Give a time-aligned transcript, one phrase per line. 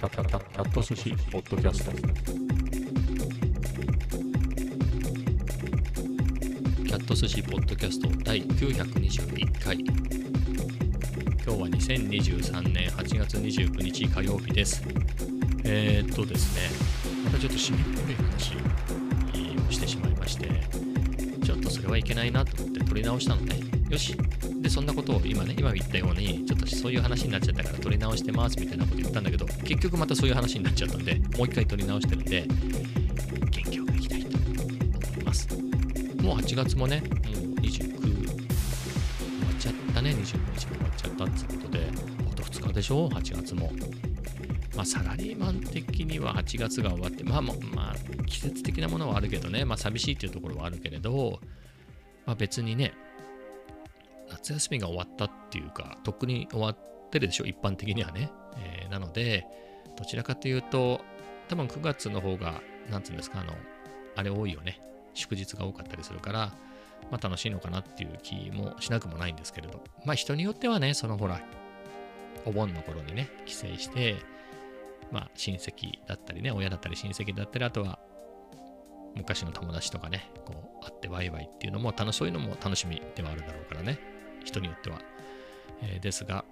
[0.00, 1.92] キャキャキャキャット寿司ポッドキャスト。
[6.82, 9.76] キャット寿司ポッドキャスト第921回。
[9.76, 9.92] 今
[11.44, 14.82] 日は2023年8月29日火曜日です。
[15.64, 16.62] えー、っとですね
[17.26, 18.56] またちょっと締めっぽい話
[19.68, 20.48] をしてしまいまして
[21.44, 23.56] ちょっとそれはいけないなと思って撮り直したのね
[23.90, 24.16] よし
[24.70, 32.46] でそんなことを今ね今言ったようにちょっとそういう話になっちゃったから撮り直してますみたいなこと言ったんだけど結局またそういう話になっちゃったんでもう一回撮り直してるんで
[33.50, 35.48] 元気よくいきたいと思います。
[36.22, 37.10] もう8月もねもう
[37.60, 41.88] 29終わっちゃったね29日も終わっちゃったってことで
[42.30, 43.70] あと2日でしょ？8月も。
[44.76, 47.52] まあ、サラリーマン的には8月が終わって、まあ、ま
[47.90, 51.40] あ、季節的なものはあるけどね、まあ、寂しいっていうところはあるけれど、
[52.24, 52.94] まあ、別にね、
[54.50, 56.76] 夏休みが終わったっていうか、とっくに終わっ
[57.10, 58.30] てるでしょ、一般的にはね。
[58.56, 59.46] えー、なので、
[59.96, 61.00] どちらかというと、
[61.48, 63.52] 多分9月の方が、なんつうんですか、あの、
[64.16, 64.80] あれ多いよね。
[65.14, 66.52] 祝日が多かったりするから、
[67.10, 71.40] まあ楽しいのかなっていう気もしなくもないんですけれど、まあ人によってはね、そのほら、
[72.44, 74.16] お盆の頃にね、帰省して、
[75.12, 77.98] まあ親戚だったりね、親だったり親戚だったり、あとは
[79.14, 84.19] 昔の友達とかね、こう会ってワイワイっていうのも楽しそういうのも楽しみではあるだろうからね。
[84.44, 85.00] 人によっては。
[85.82, 86.44] えー、ですが、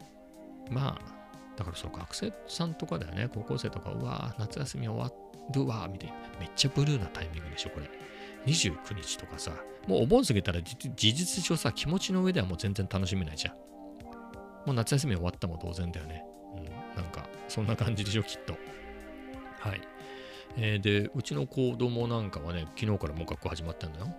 [0.70, 1.18] まあ、
[1.56, 5.12] だからその学生さんとかだよね、高校生とか、うわ夏休み終わ
[5.52, 6.14] るわみたいな。
[6.40, 7.90] めっちゃブルーなタイミングでしょ、これ。
[8.46, 9.52] 29日とかさ、
[9.86, 13.54] もうお盆過ぎたら事実上さ、気持ちの上ではもう全然楽しめないじゃん。
[14.66, 16.24] もう夏休み終わったも同然だよね。
[16.56, 16.64] うん、
[17.02, 18.54] なんか、そんな感じでしょ、きっと。
[19.60, 19.80] はい。
[20.56, 24.14] えー、で、うちの子供なんかはね、昨日からもう学校始まったんだよ。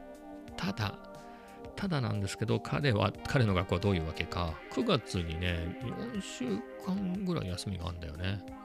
[0.57, 0.97] ただ、
[1.75, 5.77] ただなんですけど、彼は、彼の学校はどういうわけか、9月にね、
[6.13, 6.45] 4週
[6.85, 8.43] 間ぐらい休みがあるんだよね。
[8.47, 8.55] うん、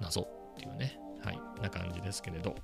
[0.00, 0.26] 謎っ
[0.56, 0.98] ていうね。
[1.24, 1.40] はい。
[1.62, 2.54] な感じですけれど。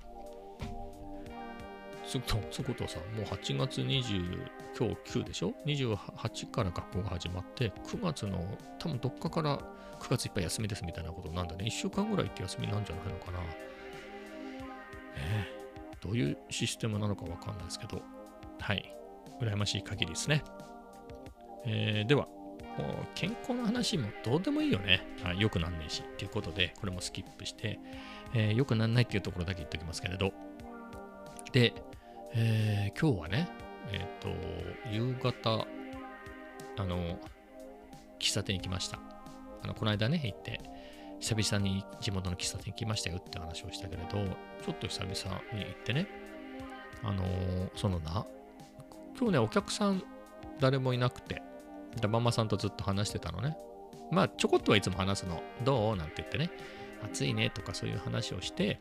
[2.06, 2.24] そうい
[2.60, 9.58] うことさ、もう8月20、今日9でしょ ?28 から学校が始まって、9月の多分どっかから
[10.00, 11.64] 9月いっぱい休みですみたいなことなんだね。
[11.64, 13.38] 1週間ぐらいって休みなんじゃないのかな。
[13.40, 13.46] ね
[16.02, 18.02] どういうシステムなのかわかんないですけど、
[18.60, 18.94] はい。
[19.40, 20.42] 羨ましい限りですね。
[21.66, 22.28] えー、では、
[23.14, 25.06] 健康の話もどうでもいいよね。
[25.24, 26.02] あよくなんねえし。
[26.02, 27.78] っていうことで、これもスキップして、
[28.34, 30.32] えー、よくなんないっていうところだけ言っておきますけれど。
[31.52, 31.72] で、
[32.34, 33.48] えー、今日はね、
[33.92, 34.28] えっ、と、
[34.90, 35.66] 夕方、
[36.76, 37.18] あの、
[38.18, 38.98] 喫茶店行きました。
[39.62, 40.60] あの、この間ね、行って、
[41.20, 44.18] 久々に地元の喫茶店行きましたよって話をしたけれど、
[44.64, 46.08] ちょっと久々に行ってね、
[47.02, 47.24] あの
[47.76, 48.26] そのな、
[49.18, 50.02] 今日ね、お客さん
[50.60, 51.42] 誰もいなくて、
[52.08, 53.56] ママさんとずっと話してたのね。
[54.10, 55.42] まあ、ちょこっとはいつも話すの。
[55.64, 55.96] どう？
[55.96, 56.50] なんて言ってね。
[57.04, 58.80] 暑いねとかそういう話をして、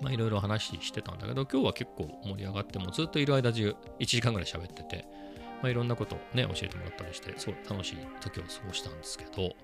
[0.00, 5.06] まあ、いろいろ話してたんだけど、今日は結構盛り上がって、もずっといる間中、1時間ぐらい喋ってて、
[5.62, 9.54] まあ、いろんなことをね、教えてもらったりして、すごい楽しい時を過ごしたんですけど、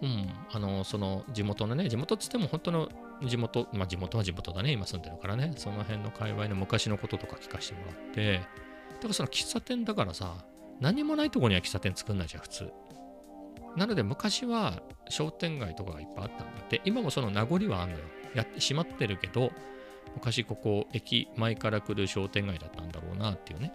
[0.00, 2.88] うん、あの、その地元のね、地元っつっても本当の
[3.26, 8.42] 地元、まあ地元は地元だね、今住んでるからね、その辺の界隈の昔のこととか聞かせてもらって、
[9.02, 10.44] からその喫茶店だからさ、
[10.80, 12.72] 何もないとこには喫茶店作んないじゃん、普通。
[13.76, 18.04] なので昔は商店街とかがいっぱいあったんだって、今もその名残はあるのよ。
[18.34, 19.52] やってしまってるけど、
[20.14, 23.72] 昔ここ駅前から来る商店街だったんだろうなっていうね。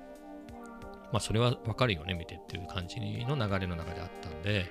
[1.11, 4.65] まあそれはわかるよね、見てっていう感じの流れの中であったんで、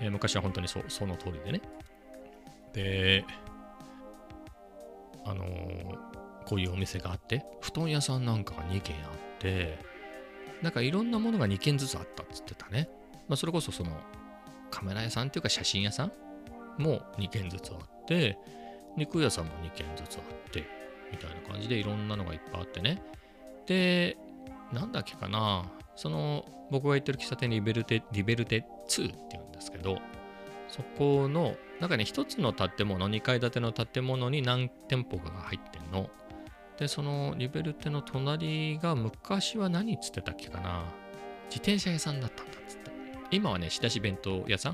[0.00, 1.60] えー、昔は本当にそその通りでね。
[2.72, 3.24] で、
[5.24, 5.98] あのー、
[6.46, 9.78] こういうお店があって、布団屋さんなんかが2軒あって、
[10.62, 12.88] なんかいろんなものが2軒ずつあったっつってたね。
[13.28, 13.90] まあ、それこそその
[14.70, 16.12] カメラ屋さんっていうか写真屋さん
[16.78, 18.38] も2軒ずつあって、
[18.96, 20.64] 肉屋さんも2軒ずつあって、
[21.10, 23.02] みたいな感じでいろんなのがいっぱいあってね。
[23.66, 24.16] で、
[24.72, 25.64] なんだっけかな、
[25.96, 29.98] その僕が行ってる喫茶店リベルテ、リベルテ2って言うんですけど、
[30.68, 36.10] そこの、なんかね、一つの建物、2階建ての建物に何店舗かが入ってんの。
[36.78, 40.84] で、そのリベルテの隣が昔は何っつってたっけかな。
[41.46, 42.90] 自転車屋さんだったんだっつって。
[43.30, 44.70] 今はね、仕出し弁当屋さ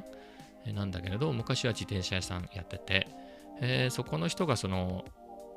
[0.67, 0.75] ん？
[0.75, 3.09] なんだけれど、昔は自転車屋さんやってて、
[3.61, 5.05] え、そこの人がその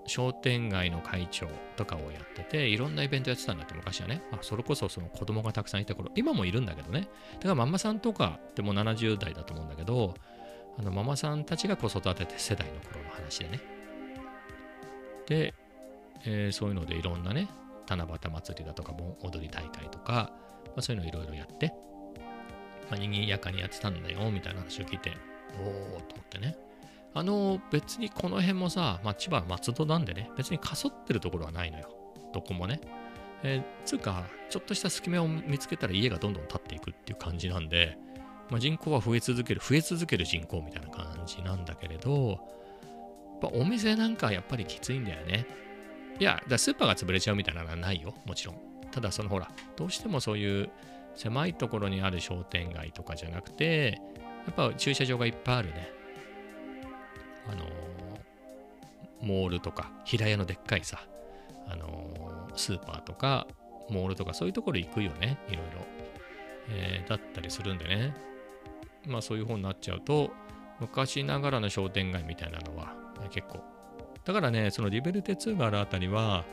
[0.06, 4.22] 商店街の会長とかをやってて、いろんなイベントやってたんだって昔はね。
[4.32, 7.10] あ、それこそその子供がたくさんいた頃、今もいるんだけどね。
[7.36, 10.14] だからママさんとかっても70代だと思うんだけど、
[10.78, 13.60] あのママさんたちが子育てて世代の頃の話でね。
[15.28, 15.54] で、
[16.26, 17.48] えー、そういうのでいろんなね、
[17.88, 20.32] 七夕祭りだとかも踊り大会とか、
[20.66, 21.74] まあ、そういうのいろいろやって、
[22.90, 25.12] まあ、賑やかにやってたんだよ、みたいな話を聞いて、
[25.60, 26.58] おーと思ってね。
[27.14, 31.90] あの、別にこの辺もさ、まあ、千葉松戸なんでね、別にかそってるところはないのよ。
[32.34, 32.80] どこもね。
[33.44, 37.98] えー、つうか、ちょっとした隙間を見つけたら家がどんどん建っていくっていう感じなんで、
[38.50, 42.38] まあ、人口は増え続ける、増え続ける人口みたいな感じなんだけれど、やっ
[43.42, 45.46] ぱお店なんかやっぱりきついんだよね。
[46.20, 48.56] いや、だスーパーが潰れちゃうみたいなのはないよ、もちろん。
[48.92, 50.70] ただ、そのほら、どうしてもそういう
[51.16, 54.02] 狭いところにある商店街とかじゃなくて、
[54.46, 55.92] やっぱ駐車場がいっぱいあるね。
[57.50, 57.68] あのー、
[59.22, 61.00] モールとか、平屋のでっかいさ、
[61.68, 63.48] あのー、スーパーとか、
[63.90, 65.82] モールとかそういうところ行くよね、いろいろ。
[66.70, 68.14] えー、だったりするんでね。
[69.06, 70.32] まあそういう方になっちゃうと、
[70.80, 73.64] 昔ながらの商店街みたいなのは、ね、結構。
[74.28, 76.44] だからね、そのリベルテ2があるあたりは、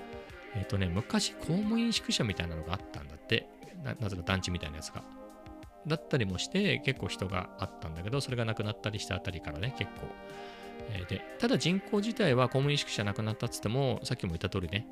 [0.55, 3.49] えっ、ー、とね、昔公務員宿舎みたいなのがあったんだって。
[3.83, 5.03] ななぜか団地みたいなやつが。
[5.85, 10.07] だったりもして、結構人があったんだけど、それがなくなったりしたあたりからね、結構。
[10.91, 14.87] えー、で、ただ人口自体は公務員宿舎なくなったっつっても、さっきも言った通りね、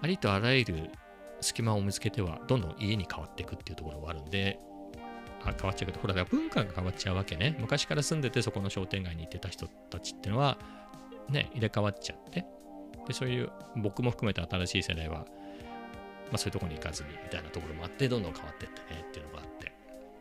[0.00, 0.90] ありとあらゆる
[1.40, 4.60] 隙間を見つけては、どんどん家に変わっていくっていうところがあるんで、
[5.42, 7.56] あ変わっちゃうけど、ほら、だから文化が変わっちゃうわけね。
[7.58, 10.58] 昔から住んでて、そこの商店街に行ってた人たちっていうのは、
[11.28, 12.44] ね、入れ替わっちゃって、
[13.06, 15.26] で、そういう、僕も含めた新しい世代は、
[16.30, 19.72] まあ、そういうとこに行かずに、みたいなところもあって、どんどん変わっていってね、っていうのがあって。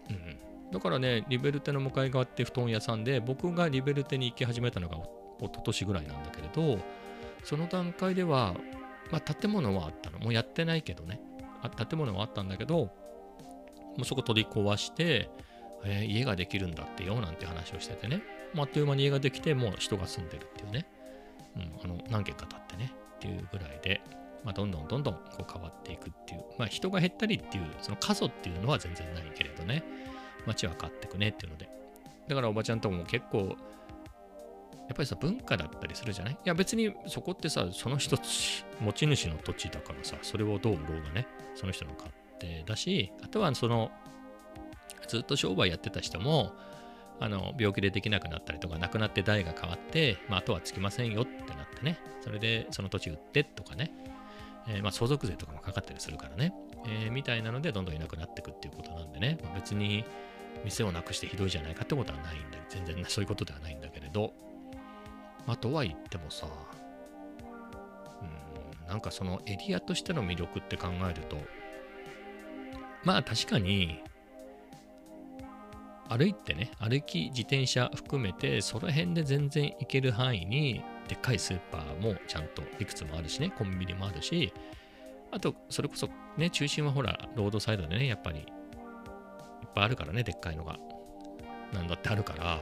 [0.10, 0.72] うん。
[0.72, 6.80] だからね、リベルテの向かい側って布団屋さんで、僕がリベルテに行き始めたのが一昨年ぐらいなんだけれど、
[7.44, 8.56] その段階では、
[9.12, 10.20] まあ、建物はあったの。
[10.20, 11.22] もうやってないけどね。
[11.62, 12.92] あ建物はあったんだけど、も
[14.04, 15.30] うそこ取り壊して、
[15.84, 18.22] えー、家ができるんだってよなんて話をしててね、
[18.54, 20.88] ま、あっという間に家ができて、もう人が住んでるっていうね、
[21.56, 24.02] うん、あの何軒か経ってね、っていうぐらいで、
[24.44, 29.84] まあ、どんどんどんどんこう変わっていくっていう、まあ、人が減ったりっていう、その過疎っていうのは全然ないけれどね、
[30.46, 31.70] 街は変わってくねっていうので、
[32.28, 33.58] だからおばちゃんとも結構、
[34.88, 36.34] やっぱりさ、文化だったりするじゃない？
[36.34, 42.10] いや別にそこってさ、その一つ、持ち主の土地だからさ、それをどう売ろうがね、その人の勝
[42.40, 43.92] 手だし、あとはその、
[45.10, 46.54] ずっと商売やってた人も、
[47.20, 53.92] あの病気でできなくなったりとか、亡くなって代が変わって、まあ、あとはつきませんよってなってね、それでその土地売ってとかね、
[54.68, 56.54] えー、まあ、相続税とかもかかったりするからね、
[56.86, 60.06] えー、みたいなのでどんどんいなくなっていくっていうことなんでね、まあ、別に
[60.66, 64.34] 店をなくしてひどいじゃないかってことはないんだ全然そういうことではないんだけれど、
[65.46, 66.48] まあ、とは言ってもさ、
[68.22, 71.38] うん、なんかそのエリアとしての魅力って考えると、
[73.04, 74.02] まあ確かに、
[76.10, 84.54] 歩いてね、歩き、自転車含めて、その辺で全然行ける範囲に、でっかいスーパーもちゃんといくつもあるしね、コンビニもあるし、
[85.32, 88.46] あと、それこそね、中心はほら、ロードサイドでね、やっぱり、いっ
[89.76, 90.78] ぱいあるからね、でっかいのが。
[91.74, 92.62] なんだってあるから、ま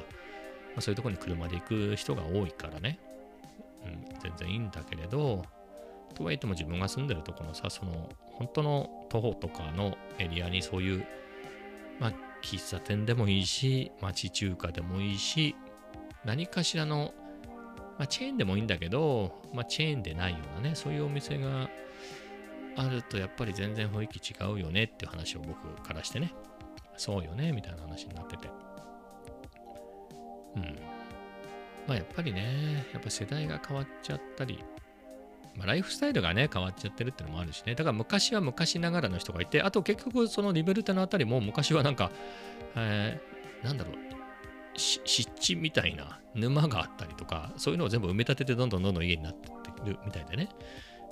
[0.77, 3.00] あ、そういうとこに車で行く人が多いからね、
[3.86, 5.44] うん、全然いいんだけれど、
[6.15, 11.06] とはいっても自分が住んでるところのさ、その、本当の徒歩とかのエリアにそういう、
[12.00, 12.13] まあ、
[12.45, 15.56] 喫茶店でもいいし、町中華でもいいし、
[16.24, 17.13] 何かしらの、
[17.97, 21.69] まあ、チェーンでもいいんだけど、まあ、チェーンでないようなね、そういうお店が
[22.77, 26.33] あるとやっぱり全然雰囲気違うよねっていう話を僕からしてね、
[26.97, 28.49] そうよね、みたいな話になってて。
[30.56, 30.61] うん。
[31.87, 34.64] まあやっぱりね、やっぱ世代が変わっちゃったり、
[35.56, 37.76] まあ、ライフスタイルがね、変わっちゃってるってのもあるしね。
[37.76, 42.12] だから昔は昔ながらの人がいて、あと結局そのリベルテのあたりも昔はなんか、
[42.76, 43.95] えー、なんだろう、
[44.76, 49.50] 湿地みたいな沼があったりとか、そういうのを全部埋め立ててどんどんどんどん家になって
[49.85, 50.50] るみたいでね。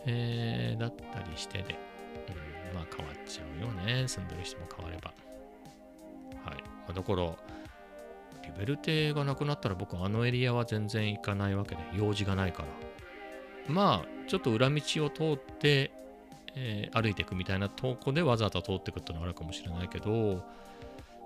[0.05, 1.79] えー、だったりしてで、
[2.71, 4.07] うん、まあ変わっちゃうよね。
[4.07, 5.13] 住んでる人も変われば。
[6.43, 6.61] はい。
[6.61, 7.23] まあ、だから、
[8.43, 12.67] リベルテがなくなったら僕あのエリアは全然行かないわけで、用事がないから。
[13.67, 15.91] まあ、ちょっと裏道を通って、
[16.55, 20.43] えー、歩いていくみたいなとこでわざわざ通っていくってのはあるかもしれないけど、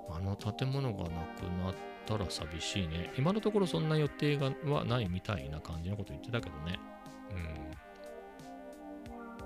[0.09, 1.75] あの建物がなくなっ
[2.05, 3.11] たら寂しいね。
[3.17, 6.79] 今のところそんな予定がはないみたいな感じのこと言ってたけどね。
[7.31, 7.33] う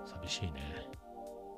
[0.05, 0.07] ん。
[0.07, 0.87] 寂しいね。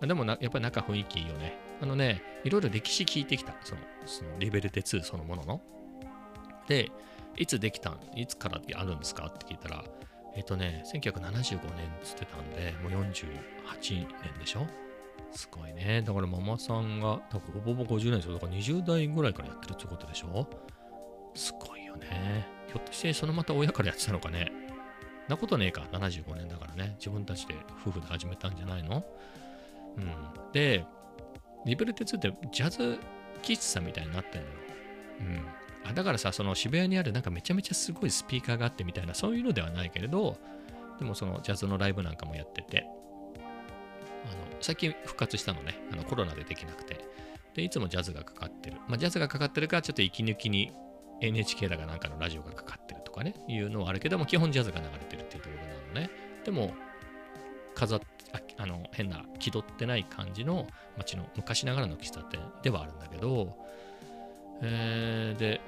[0.02, 1.58] でもな、やっぱり中雰囲気いいよね。
[1.82, 3.56] あのね、いろいろ歴史聞いてきた。
[3.62, 5.62] その、そのリベルテ2そのものの。
[6.68, 6.92] で、
[7.38, 9.84] いつできたんいつからあるんですかって聞いたら、
[10.36, 14.66] えっ、ー、とね、1975年つってたんで、もう48年でしょ？
[15.32, 16.02] すごいね。
[16.06, 18.34] だからママさんが、ほぼほぼ50年ですよ。
[18.34, 20.48] だから20代ぐらいからやってるってことでしょ？
[21.34, 22.48] すごいよね。
[22.68, 24.52] ひょっとしてそのまた親からやってたのかね？
[25.28, 25.88] なことねえか。
[25.92, 26.96] 75年だからね。
[27.00, 29.04] 自分たちで夫婦で始めたんじゃないの？
[29.98, 30.14] うん。
[30.52, 30.86] で、
[31.66, 33.00] リベルテ2ってジャズ
[33.42, 34.54] 喫茶みたいになってんのよ。
[35.20, 35.46] うん。
[35.86, 40.38] あだからさ、その渋谷にあるなんかめちゃめちゃすごいスピーカーがあってみたいな、そういうのではないけれど、
[41.00, 42.86] でもそのジャズのライブなんかもやってて、
[43.36, 47.06] あの最近復活したのね、あのコロナでできなくて。
[47.54, 48.78] で、いつもジャズがかかってる。
[48.88, 50.72] まあ、ジャズがかかってるから、ちょっと息抜きに
[51.22, 56.10] NHK だかなんかのラジオがかかってるとかね、いうのはあるけども、基本ジャズが流れてるっていうところなのね。
[56.44, 56.74] でも、
[57.76, 58.00] 飾っ
[58.34, 63.56] ああの変な気取ってない感じの街の昔ながらの喫茶店ではあるんだけど、
[64.62, 65.62] えー、で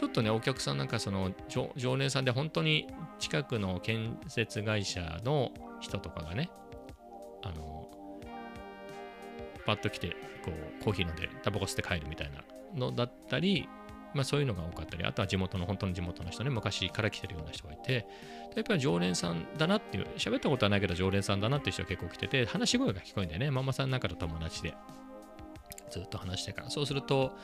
[0.00, 1.30] ちょっとねお客さんなんかその
[1.76, 2.88] 常連さんで本当に
[3.18, 6.48] 近くの建設会社の人とかがね
[7.42, 7.86] あの
[9.66, 12.42] パッと来てこうコーヒー飲んでタバコ吸って帰るみたいな
[12.74, 13.68] のだったり
[14.14, 18.08] まあそういうのが多かったり、あとは地元の、本当の地元の人ね、昔から来てるような人がいて、
[18.56, 24.74] やっぱり常連さんだなっていう、喋ったことはないけど常連さんだなっていう人が結構来てて、話し声が聞こえんだよね、ママさんの中の友達で。
[25.92, 26.70] ずっと話してから。
[26.70, 27.36] そうすると、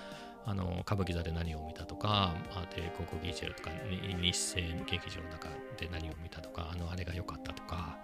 [0.48, 7.98] あの歌舞伎座で何を見たとか、あ帝国劇場とか、日清劇場の中で何を見たとか、あのあれが良かったとか、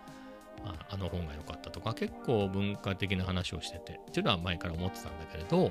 [0.65, 5.71] ああの本が良かったとか、結構文化的な話をしてて、っていうのは前から思ってたんだけれど、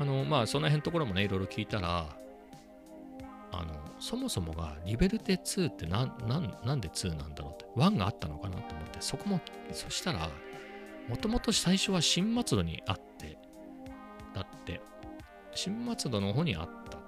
[0.00, 2.08] あの、まあ、その辺のところもね、いろいろ聞いたら、
[3.52, 9.40] あの、そもそもがリベルテ2ってなんなんなんで2なんだろうって、1があったのかなと思って、そこも、
[9.72, 10.28] そしたら、
[11.08, 13.38] もともと最初は新松戸にあって、
[14.34, 14.80] だって、
[15.54, 16.98] 新松戸の方にあった。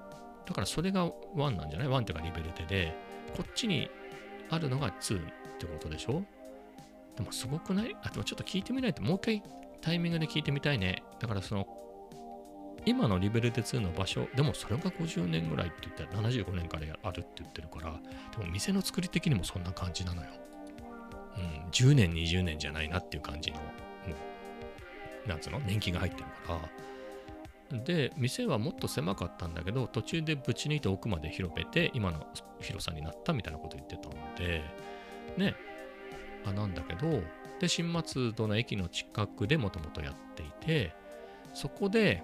[0.47, 2.95] だからそれが1なんじゃない ?1 っていうかリベルテで、
[3.37, 3.91] こっちに
[4.51, 5.23] あるのが2っ
[5.59, 6.23] てことでしょ？
[7.17, 7.97] でもすごくない？
[8.03, 9.43] あ、でもちょっと聞いてみないと、もう一回
[9.81, 11.03] タイミングで聞いてみたいね。
[11.19, 11.67] だからその
[12.85, 17.93] 今のリベルテ2の場所、でもそれが50年ぐらいって言ったら75年からあるって言ってるから、
[18.39, 20.29] でも店の作り的にもそんな感じなのよ。
[21.37, 23.63] うん、10年、20年じゃないなっていう感じの、も
[25.25, 26.61] う、なんつうの、年季が入ってるから。
[27.71, 32.27] で、店はもっと狭かったんだけど、途中でぶち抜いて奥まで広めて、今の
[32.61, 34.63] 広さになったみたいなこと言ってたので、
[35.37, 35.55] ね、
[36.45, 37.23] あ、なんだけど、
[37.61, 40.95] で、新松戸の駅の近くでもともとやっていて、
[41.55, 42.23] そこで、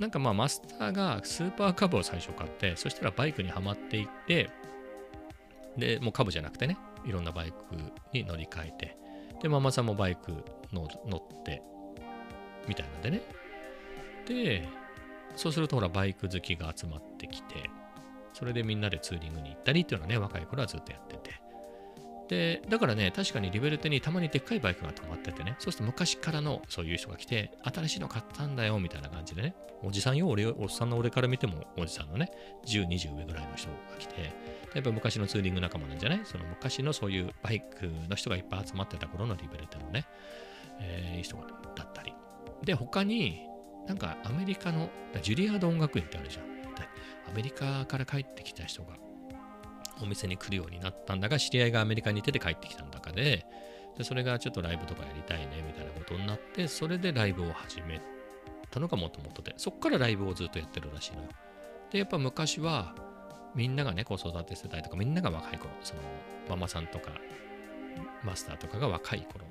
[0.00, 4.50] なんかまあマスターがスーパーカブを最初買って、そしたらバイクにはまっていって、
[5.76, 7.56] で、もうカブじゃなくてね、いろんなバイク
[8.12, 8.96] に乗り換えて、
[9.42, 10.32] で、ママさんもバイク
[10.72, 11.62] 乗って、
[12.66, 13.37] みたいなんでね。
[14.28, 14.68] で、
[15.36, 17.70] そうするとほら、バイク好きが集まってきて、
[18.34, 21.40] それでみんなでツーリングに行ったりっていうのはね、若い頃はずっとやってて。
[22.28, 32.30] で、だからね、確かにリベルテにたまにでっかいバイクが止まっててね、そうすると昔からのそういう人が来て、新しいの買ったんだよ、みたいな感じでね、おじさんよ、俺、おっさんの俺から見ても、おじさんのね、
[32.66, 34.32] 10、20上ぐらいの人が来て、
[34.74, 36.20] やっぱ昔のツーリング仲間なんじゃない？
[36.24, 40.04] その昔のそういうバイクの人がいっぱい集まってた頃のリベルテのね、
[40.80, 41.36] えー、人
[41.74, 42.12] だったり。
[42.62, 43.47] で、他に、
[43.88, 44.90] なんかアメリカの、
[45.22, 46.44] ジュリアード音楽院ってあるじゃん。
[47.28, 48.94] アメリカから帰ってきた人が
[50.00, 53.44] お店に来るようになったんだが、知り合いがアメリカにいて帰ってきたんだかで、
[53.96, 58.00] でそれがちょっとライブとかやりたいねみたいなことになって、それでライブを始め
[58.70, 61.28] たのがもともとで、そっからライブをずっとやってるらしいのよ。
[61.90, 62.94] で、やっぱ昔は、
[63.54, 66.02] みんながね、子育て世代とか、みんなが若い頃、その、
[66.48, 67.12] ママさんとか、
[68.22, 69.44] マスターとかが若い頃、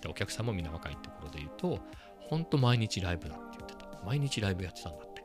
[0.00, 1.78] で、お客さんもみんな若いって頃で言うと、
[2.18, 3.73] ほんと毎日ライブだって言って。
[4.04, 5.22] 毎日ライブやってたんだって。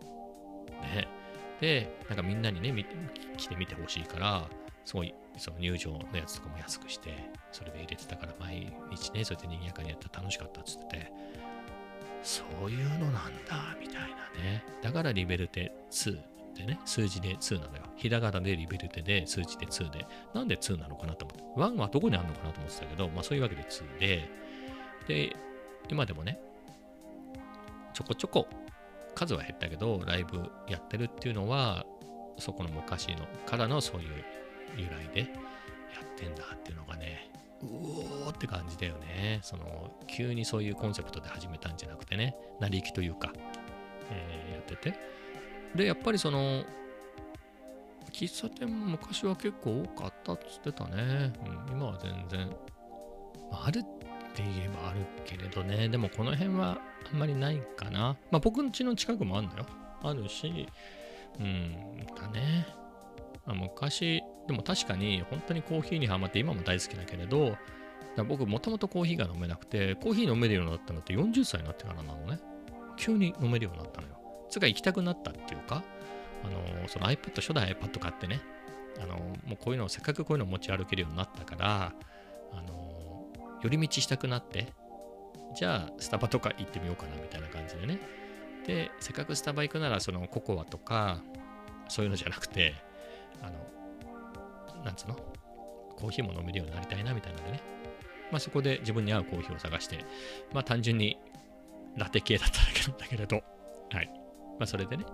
[0.96, 1.08] ね。
[1.62, 2.86] で、なんかみんなにね、
[3.38, 4.48] 来てみてほしいから、
[4.86, 7.14] すごい、その入場のやつとかも安くして、
[7.52, 11.12] それで入れてたから、毎日ね、そうやって賑やかにやったら楽しかったっつってて、
[12.24, 14.08] そういうのなんだ、みたいな
[14.42, 14.64] ね。
[14.82, 17.84] だからリベルテ2ってね、数字で2なのよ。
[17.96, 24.30] ひらがなでリベルテで、数字で2で、なんで2なのかなと思って、1はどこにあるのかなと思ってたけど、まあそういうわけで2で、
[25.08, 25.36] で、
[25.90, 26.40] 今でもね、
[27.94, 28.48] ちょこちょこ
[29.20, 31.86] 数は減ったけど、ライブやってるっていうのは、
[32.38, 34.24] そこの昔のからのそういう
[34.78, 35.28] 由来でや
[36.02, 37.30] ってんだっていうのがね、
[37.62, 39.40] うおーって感じだよね。
[39.42, 43.34] その、急にそういうコンセプトで始めたんじゃなくてね、成り行きというか、
[44.10, 44.98] えー、やってて。
[45.76, 46.64] で、やっぱりその、
[48.14, 51.34] 喫茶店昔は結構多かったっつってたね。
[51.68, 52.56] うん、今は全然、
[53.52, 53.99] あるっ
[54.40, 56.80] って言えばあるけれどね、でもこの辺は
[57.12, 58.18] あんまりないかな。
[58.32, 59.66] まあ僕ん家の近くもあるんだよ。
[60.02, 60.68] あるし、
[61.40, 61.76] うん、
[62.16, 62.68] だね。
[63.46, 67.58] まあ、昔、でも確かに本当にコーヒーにハマって今も大好きだけれど、
[68.28, 72.40] 僕もともとコーヒーが飲めなくて、コーヒー飲めるようになったのって40歳になってからなのね。
[72.98, 74.20] 急に飲めるようになったのよ。
[74.50, 75.84] つか行きたくなったっていうか、
[76.44, 78.42] あの、その iPad、初代 iPad 買ってね、
[79.02, 81.94] あの、もうこういうのを、せっかくこういうのを持ち歩けるようになったから、
[82.52, 82.79] あの、
[83.62, 84.74] 寄り道したくなって、
[85.56, 88.00] じゃあスタバとか行ってみようかなみたいな感じでね。
[88.66, 91.22] でせっかくスタバ行くならそのココアとか
[91.88, 92.76] そういうのじゃなくて
[93.42, 95.16] あのなんつうの？
[95.98, 97.62] コーヒーも飲めるようになりたいなみたいなのでね
[98.32, 100.06] まあそこで自分に合うコーヒーを探して
[100.54, 101.18] まあ単純に
[101.98, 103.44] ラテ系だっただけなんだけれど
[103.92, 104.12] はい
[104.60, 105.06] まあそれでね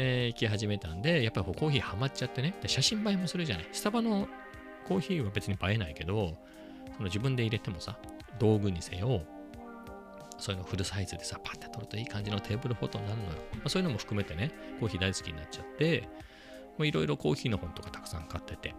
[0.00, 3.68] えー行き始めたんで、やっぱりコーヒーハマっちゃってね、で写真映えもするじゃない。
[3.72, 4.28] スタバの
[4.86, 6.34] コーヒーは別に映えないけど、
[6.98, 7.96] その自分で入れてもさ、
[8.40, 9.22] 道具にせよ、
[10.36, 13.30] そういうのフルサイズでさ、パッて撮るといい感じのテーブルフォトになるのよ。
[13.54, 14.50] まあ、そういうのも含めてね、
[14.80, 16.08] コーヒー大好きになっちゃって、
[16.80, 18.74] いろいろコーヒーの本とかたくさん買ってて、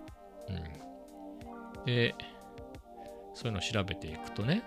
[0.50, 1.86] うん。
[1.86, 2.14] で、
[3.34, 4.64] そういうのを調べていくとね、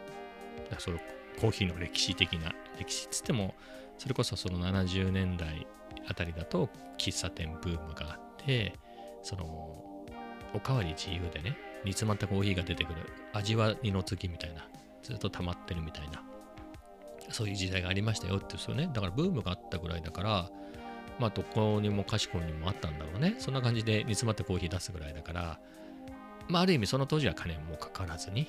[0.64, 0.98] だからその
[1.38, 3.54] コーヒーの歴史的な、歴史っつっても、
[3.98, 5.66] それこそその70年代
[6.08, 8.78] あたりだと喫茶店ブームがあって、
[9.22, 9.44] その、
[10.54, 13.00] おかわり自由でね、煮詰まったコーヒーが出てくる、
[13.32, 14.66] 味は二の次みたいな、
[15.02, 16.22] ずっと溜まってるみたいな、
[17.30, 18.88] そういう時代がありましたよってですよね。
[18.92, 20.50] だからブームがあったぐらいだから、
[21.18, 23.34] まあどこにもかしこにもあったんだろうね。
[23.38, 25.58] そんな感じで煮詰まったコーヒー出すぐらいだから、
[26.48, 28.48] まあある意味その当時は金もかからずに、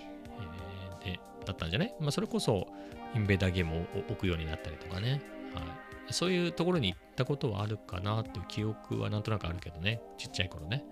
[1.04, 1.96] えーで、だったんじゃない？
[2.00, 2.68] まあそれこそ
[3.16, 5.22] インベーダーゲームを置くようになったりとかね。
[5.54, 5.62] は
[6.10, 10.02] い、そういうところに行ったことはあるかなっていう記憶はなんとなくあるけどね。
[10.18, 10.86] ちっちゃい頃ね。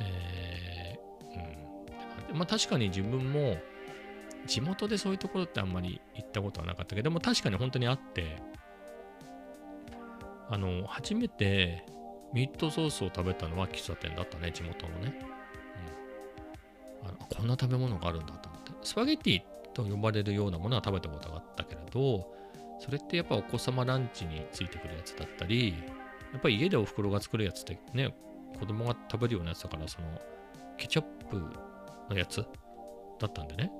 [0.00, 0.91] えー
[2.30, 2.38] うん。
[2.38, 3.56] まあ確かに自分も
[4.46, 8.36] 地元でそういうところってあんまり行ったことはなかったけど、も確かに本当にあって、
[10.48, 11.86] あの、初めて
[12.32, 15.18] ミートソースを食べたのは喫茶店だったね、地元のね。
[17.02, 18.72] うん、あのこんな食べ物があるんだと思って。
[18.82, 22.34] スパゲッティと呼ばれるようなものは食べたことがあったけれど、
[22.80, 25.74] それってやっぱお子様ランチについてくるやつだったり、
[26.32, 28.14] やっぱり家でお袋が作るやつってね、
[28.58, 30.20] 子供が食べるようなやつだから、その、
[30.76, 31.42] ケチャップ
[32.10, 32.44] のやつ
[33.18, 33.72] だったんでね。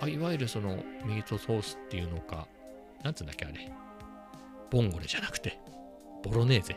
[0.00, 2.46] あいわゆるそのミートソースっていうのか、
[3.02, 3.70] なんつうんだっけあれ。
[4.70, 5.58] ボンゴレじゃなくて、
[6.22, 6.76] ボロネーゼ、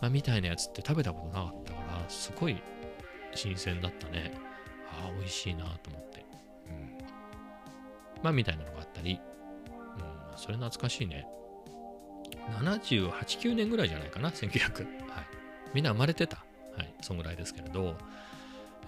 [0.00, 2.56] まあ、みたいなやつって食べたことなかったから、すごい
[3.34, 4.32] 新鮮だったね。
[4.90, 6.24] ああ、美味しいなと思って。
[6.68, 8.22] うん。
[8.22, 9.20] まあ、みたいなのがあったり、
[10.32, 11.26] うん、それ懐かしいね。
[12.60, 14.84] 78、9年ぐらいじゃないかな、1900。
[15.08, 15.26] はい。
[15.74, 16.44] みんな生まれてた。
[16.76, 16.94] はい。
[17.02, 17.96] そんぐらいですけれど、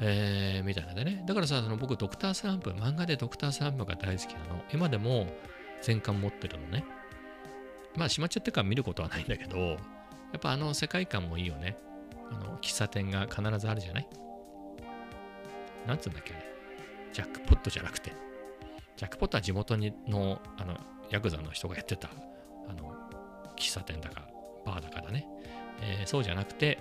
[0.00, 1.24] えー、みたいなでね。
[1.26, 4.62] だからさ、その僕、ドクタースランプ、漫画でドクタースランプが大好きなの。
[4.72, 5.26] 今でも
[5.82, 6.84] 全巻持ってるのね。
[7.96, 9.76] まあ、しまっちゃってから見ることはないんだけど、や
[10.36, 11.78] っぱあの世界観もいいよね。
[12.30, 14.08] あの、喫茶店が必ずあるじゃない？
[15.86, 16.44] なんつうんだっけあれ？
[17.12, 18.12] ジャックポットじゃなくて。
[18.96, 20.76] ジャックポットは地元にの、あの、
[21.10, 22.10] ヤクザの人がやってた、
[22.68, 22.92] あの、
[23.56, 24.28] 喫茶店だか、
[24.66, 25.26] バーだかだね。
[25.80, 26.78] えーそうじゃなくて、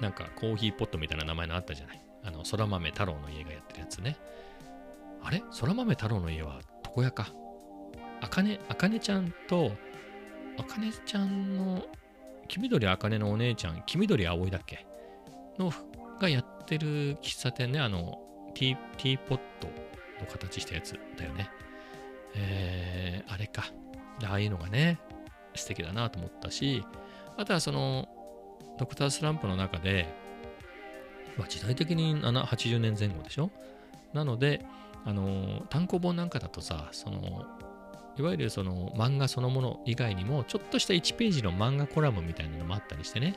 [0.00, 2.00] なんかコーヒーポットみたいな名前のあったじゃない？
[2.24, 4.16] あの、空豆太郎の家がやってるやつね。
[5.22, 5.42] あれ？
[5.60, 7.28] 空豆太郎の家は床屋か。
[8.20, 9.72] あかね、あかねちゃんと、
[10.58, 11.84] あかねちゃんの、
[12.48, 14.86] 黄緑あかねのお姉ちゃん、黄緑葵だっけ？
[15.58, 15.72] の、
[16.20, 18.20] がやってる喫茶店ね、あの、
[18.54, 19.68] ティー、ティーポット
[20.20, 21.50] の形したやつだよね。
[22.34, 23.64] えー、あれか。
[24.24, 24.98] ああいうのがね、
[25.54, 26.84] 素敵だなと思ったし、
[27.36, 28.07] あとはその、
[28.78, 30.08] ドクタースランプの中で、
[31.36, 33.50] まあ、時代的に80年前後でしょ？
[34.12, 34.64] なので、
[35.04, 37.46] あの、単行本なんかだとさ、その、
[38.16, 43.34] いわゆるその漫画そのもの以外にも、ちょっとした1ページの漫画コラムみたいなのもあったりしてね、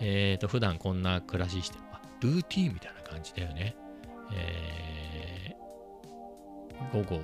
[0.00, 1.78] えっ、と、普段こんな暮らしして、
[2.20, 3.76] ルーティーンみたいな感じだよね。
[4.32, 4.78] えー
[6.92, 7.20] 午後、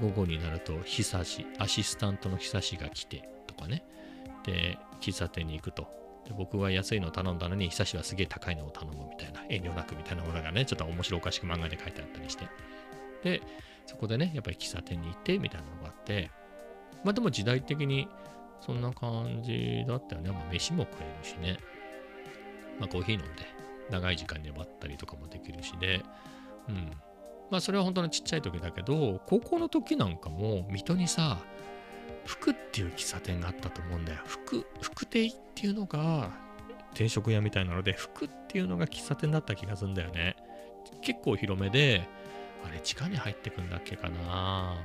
[0.00, 3.82] 午後になると、久し、アシスタントの久しが来てとかね。
[4.44, 5.88] で、喫茶店に行くと。
[6.30, 12.46] で僕は安いのを頼んだのに、久しはすげえ高いのを頼むみたいな、遠慮なくみたいなものがね、ちょっと面白おかしく漫画で書いてあったりして。
[13.24, 13.42] で、
[13.86, 16.30] そこでね、やっぱり喫茶店に行ってみたいなのがあって、
[17.02, 18.08] まあでも時代的に
[18.60, 20.30] そんな感じだったよね。
[20.30, 21.58] まあ飯も食えるしね。
[22.78, 23.42] まあコーヒー飲んで
[23.90, 26.02] 長い時間粘ったりとかもできるしで、
[26.68, 26.92] うん。
[27.50, 31.38] まあそれは本当のちっちゃい時だけど、高校の時なんかも水戸にさ、
[32.26, 34.20] 福っていう喫茶店があったと思うんだよ。
[34.26, 36.30] 福、福亭っていうのが
[36.94, 40.36] 定食屋みたいなので、福っていうのが喫茶店だった気がするんだよね。
[41.02, 42.08] 結構広めで、
[42.66, 44.76] あれ地下に入ってくんだっけかな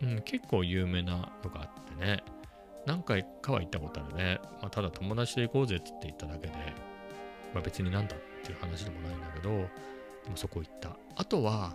[0.00, 2.22] うん、結構有名なのがあってね。
[2.86, 4.40] 何回かは行ったことあるね。
[4.62, 6.52] まあ、ただ友達と行こうぜって言っただけで、
[7.52, 9.56] まあ、別になんだっていう話でもないんだけど、で
[10.30, 10.96] もそこ行った。
[11.16, 11.74] あとは、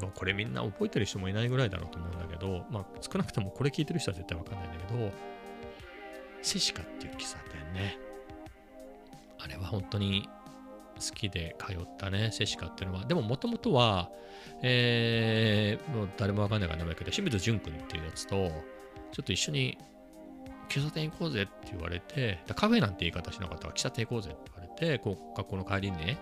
[0.00, 5.12] まあ、これみんな覚えてる人もいないぐらいだろうと思うんだけど、まあ、少なくともこれ聞いてる人は絶対わかんないんだけど、
[6.42, 7.98] セシカっていう喫茶店ね。
[9.38, 10.28] あれは本当に
[10.96, 13.04] 好きで通ったね、セシカっていうのは。
[13.04, 14.10] でももともとは、
[14.62, 18.50] えー、もう誰もわかんないから名前だけど、清水淳君っていうやつと、
[19.12, 19.78] ちょっと一緒に
[20.68, 26.18] 喫茶店行こうぜって言われて、カフェなんて言い方しなかったから喫茶店行こうぜって言われて、こう学校の帰りにね、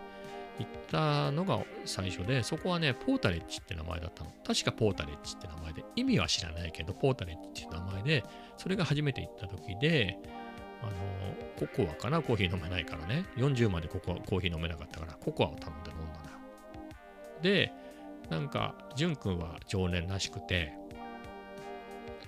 [0.59, 4.31] 行ったのが最初で、そこはね、ポータレッジって名前だったの。
[4.47, 8.25] 確かポータレッジって名前で、意味は知らないけど、ポータレッジって名前で、
[8.57, 10.19] それが初めて行った時で、
[10.83, 10.93] あの、
[11.59, 12.23] ココアかな？
[12.23, 13.25] コーヒー飲めないからね。
[13.37, 17.43] 40までココアコーヒー飲めなかったから、ココアを頼んで飲んだの。
[17.43, 17.73] で、
[18.29, 20.75] なんか、ジュン君は常連らしくて、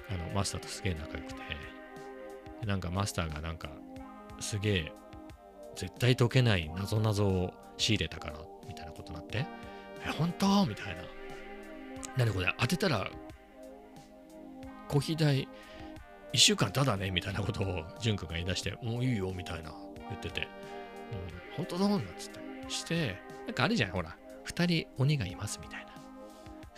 [0.09, 1.41] あの、マスターとすげえ仲良くて、
[2.67, 3.71] なんかマスターがなんか、
[4.41, 4.93] すげえ、
[5.75, 9.47] 絶対解けない謎々を仕入れたから、みたいなことになって、
[10.07, 10.67] え、本当？
[10.67, 11.03] みたいな。
[12.17, 13.11] 何これ、当てたら、
[14.89, 15.49] コーヒー代
[16.33, 17.11] 1週間ただね？
[17.11, 19.73] みたいなことを淳君が言い出して、もういいよみたいな
[20.09, 25.93] 言ってて、うん、本当だもんなっつってして、なんかあるじゃん、ほら、2人鬼がいますみたいな。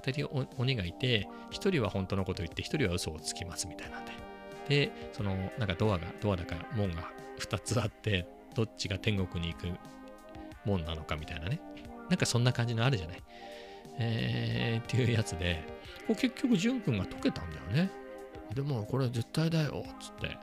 [0.02, 4.12] 2人鬼がいて、1人は本当のこと言って、1人は嘘をつきますみたいなんで。
[4.68, 8.26] で、その、なんかドアが、ドアだから門が2つあって、
[8.56, 9.68] どっちが天国に行く
[10.64, 11.60] 門なのかみたいなね。
[12.08, 13.22] なんかそんな感じのあるじゃない。
[13.98, 15.62] えー、っていうやつで、
[16.06, 17.90] こう結局、淳君が解けたんだよね。
[18.54, 20.38] でもこれ絶対だよ、つって。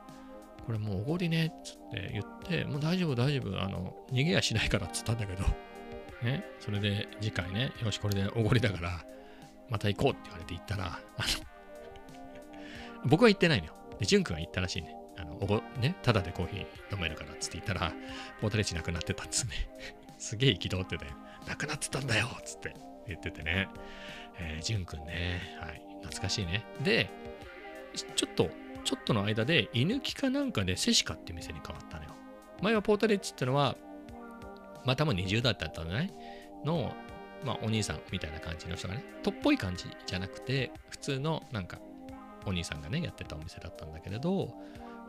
[0.66, 5.44] これもうおごりね、つって言って、もう大丈夫、大丈夫、あの、逃げやしないからっつったんだけど、
[6.24, 9.06] ね、それで次回ね、よし、これでおごりだから、
[9.70, 11.00] また行こうって言われて行ったら、あ
[13.04, 13.74] の僕は行ってないのよ。
[14.00, 14.96] で、ジュン君が行ったらしいね。
[15.24, 17.94] あの、おご、ね、ただでコーヒー飲めるからっつって言ったら、
[18.42, 19.54] ポータレッジなくなってたっつね。
[20.20, 21.06] すげえ憤ってて、
[21.48, 22.76] なくなってたんだよっつって
[23.08, 23.70] 言っててね。
[24.40, 26.66] えー、ジュン君ね、はい、懐かしいね。
[26.82, 27.10] で、
[28.16, 28.50] ちょっと、
[28.84, 32.12] ちょっとの間で、居抜きかなんかでセシカって店に変わったのよ。
[32.62, 33.76] 前はポータレッジってのは、
[34.86, 36.14] まあ多分20代だったんじゃない
[36.66, 36.94] の、
[37.46, 41.80] まあお兄さんみたいな感じの人がね、とっぽい感じじゃなくて、普通のなんか
[42.46, 44.54] お兄さんがね、やってたお店だったんだけれど、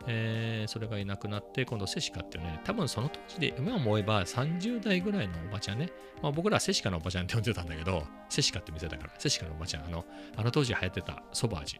[0.07, 5.89] えー、それがいなくなって、今度セシカっていうね、多分その当時で、今思えば30代ぐらいのおばちゃんね、
[6.21, 11.77] まあ僕らセシカのおばちゃんって呼んでたんだけど、セシカって店だから、セシカのおばちゃん、あの、あの当時流行ってたソバ味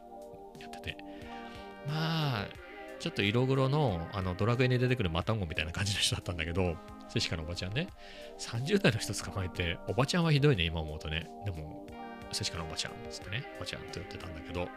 [0.60, 0.96] やってて、
[1.86, 2.46] まあ、
[2.98, 6.76] ちょっと色黒のあのドラクエに出てくるマタンゴみたいな感じの人だったんだけど、
[7.08, 7.88] セシカのおばちゃんね、
[8.38, 11.28] 30代の人捕まえて、おばちゃんはひどいね、今思うとね。
[11.44, 11.86] でも、
[12.32, 14.68] セシカのおばちゃんつってね、おばちゃんって言ってたんだけど、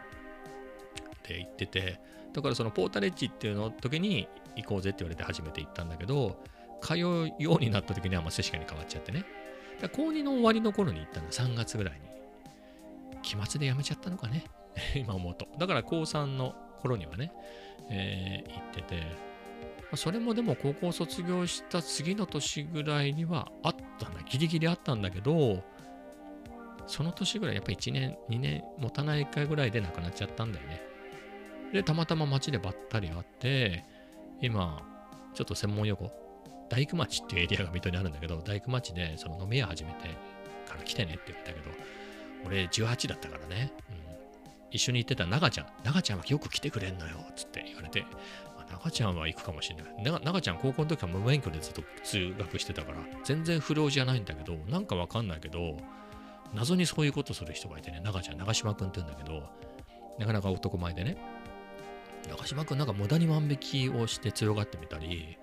[1.30, 2.00] って言ってて、
[2.32, 6.42] だからそのポータレッジっていうの時に行こうぜって言われて初めて行ったんだけど、
[6.80, 6.98] 通う
[7.38, 9.24] ようになった時にはもうセシカに変わっちゃってね。
[9.92, 12.00] 高2の終わりの頃に行ったの3月ぐらいに。
[13.22, 14.44] 期末で辞めちゃったのかね？
[14.96, 15.46] 今思うと。
[15.58, 17.32] だから高3の頃にはね、
[17.90, 19.02] えー、行ってて、
[19.94, 24.20] それもでも高校卒業した次の年ぐらいにはあったんだ。
[24.22, 25.62] ギリギリあったんだけど、
[26.86, 30.89] その年ぐらい、やっぱ1年、2年持たないかぐらいで亡くなっちゃったんだよね。
[31.72, 33.84] で、たまたま街でばったり会って、
[34.40, 34.82] 今、
[35.34, 36.10] ちょっと専門用語、
[36.68, 40.08] 大工町っていうエリアが水戸にあるんだけど、大工町でその飲み屋始めて
[40.66, 41.70] から来てねって言ったけど、
[42.46, 43.96] 俺18だったからね、うん、
[44.70, 48.02] 一緒に行ってた長ちゃん、長ちゃんはよく来てくれんのよ、つって言われて、
[48.56, 50.22] まあ長ちゃんは行くかもしれない。
[50.24, 55.76] 長ちゃん高校の時は無免許でずっと通学してたから、全然不良じゃないんだけど、なんかわかんないけど、
[56.54, 59.42] 謎にそういうことする人がいてね、長ちゃん、長島くんって言うんだけど、
[60.18, 61.16] なかなか男前でね、
[62.30, 65.36] 長島くんなんか無駄に万引きをして強がってみたり、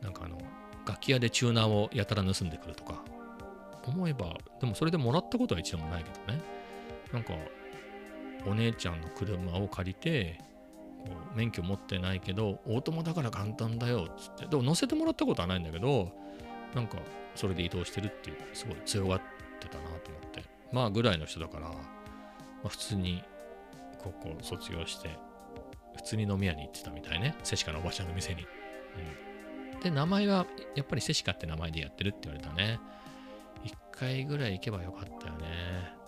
[0.00, 0.38] なんかあの、
[0.86, 3.04] 楽器屋でチューナーをやたら盗んでくるとか、
[3.86, 6.42] 思えば、でもそれでもらったことは一度もないけどね、
[7.12, 7.34] なんか、
[8.46, 10.40] お姉ちゃんの車を借りて、
[11.34, 16.10] 免許持ってないけど、オートマだから簡単だよっつって、でも乗せてもらったことはないんだけど、
[16.74, 16.96] なんか
[17.34, 19.20] それで移動してるっていう、すごい強がっ
[19.60, 21.74] てたなと思って、まあぐらいの人だから、ま
[22.64, 23.22] あ、普通に
[23.98, 25.10] 高校卒業して、
[25.96, 28.46] 普通に飲み屋に行ってたみたいね、セシカのおばちゃんの店に。
[29.74, 32.80] うん、で、名前はやっぱりセシカって名前でやってるって言われたね。
[33.64, 35.46] 一回ぐらい行けばよかったよね。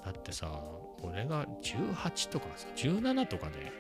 [0.05, 0.63] だってさ、
[1.03, 3.73] 俺が18とかさ、17とかで、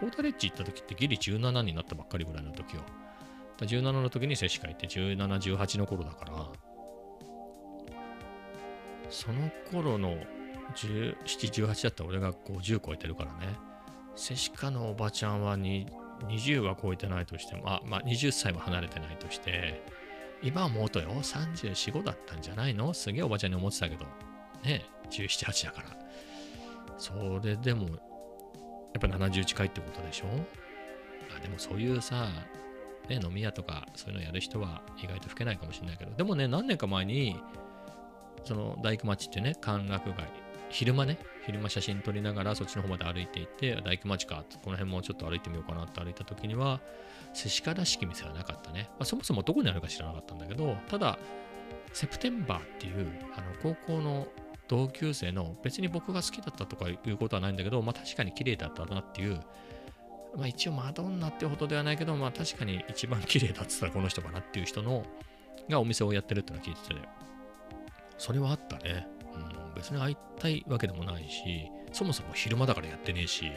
[0.00, 2.82] ポータレッジ行った時ってギリ17になったばっかりぐらいの時よ。
[3.58, 5.16] 17の時に接種会って17、
[5.56, 6.48] 18の頃だから、
[9.10, 10.16] その頃の
[10.74, 13.54] 17、18だったら俺が50超えてるからね。
[14.14, 19.82] 接種科のおばちゃんは20は超えてないとしても、あ、まあ20歳も離れてないとして、
[20.42, 22.92] 今思うとよ、34、5だったんじゃないの？
[22.94, 24.04] すげえおばちゃんに思ってたけど。
[24.64, 25.88] ね、17、8だから。
[26.98, 27.98] それでも、やっ
[29.00, 30.26] ぱ70近いってことでしょ？
[31.36, 32.28] あでもそういうさ、
[33.08, 37.36] ね、飲み屋とかそういうのやる人は意外と吹けないかもしれないけど、でもね、何年か前に、
[38.44, 40.28] その大工町ってね、歓楽街、
[40.72, 46.80] 昼間ね、昼間写真撮りながらそっちの方まで歩いていって、大工町か、この辺もちょっと歩いてみようかなって歩いた時には、
[47.34, 48.88] 寿司からしき店はなかったね。
[48.92, 51.18] まあ、そもそもどこにあるか知らなかったんだけど、ただ、
[51.92, 54.26] セプテンバーっていうあの高校の
[54.66, 59.40] 同級生の別に僕が好きだったとかいうことはないんだけど、まあ確かに綺麗だったなっていう、
[60.36, 65.04] まあ一応マドンナってほどではないけど、まあ確かに一番綺麗だったらこの人かなっていう人の
[65.68, 66.94] がお店をやってるってのは聞いてて、
[68.16, 69.06] それはあったね。
[69.74, 73.50] 別に会いたいわけでもないし、そもそも昼間だからやってねえし、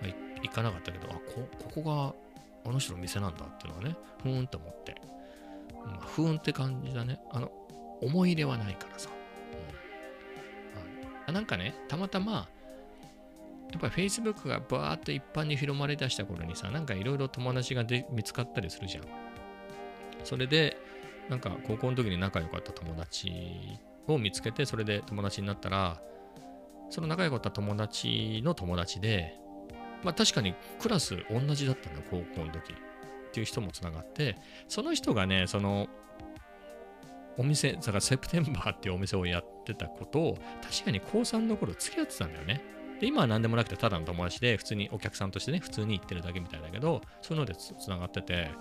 [0.00, 2.14] まあ、行かなかったけど、あこ、ここ
[2.64, 4.94] があの人の店なんだっていうのはね、ふーんと思って。
[5.84, 7.20] まあ、ふーんって感じだね。
[7.30, 7.50] あの、
[8.00, 9.10] 思い入れはないからさ。
[9.12, 9.54] う
[10.76, 12.48] んはいあなんかね、たまたま、
[13.72, 19.04] やっぱり Facebook がバーっと一般に広まりだした頃にさ、なんかいろいろ友達がで見つかったりするじゃん。
[20.22, 20.76] それで、
[21.28, 23.32] なんか高校の時に仲良かった友達
[24.06, 26.00] を見つけて、それで友達になったら、
[26.90, 29.36] その仲良かった友達の友達で、
[30.02, 32.72] まあ確かにクラス同じだったのよ、高校の時。
[32.72, 32.76] っ
[33.34, 34.36] ていう人もつながって、
[34.68, 35.88] その人がね、その、
[37.36, 42.62] お店、だからセプテンバーっていうお店をやってたことを、確かに高3の頃付き合ってたんだよね。
[43.00, 48.52] で、今は何でもなくて、ただの友達で、普通にお客さんとしてね、普通に行ってるだけみたいだけど、そういうのでつながってて、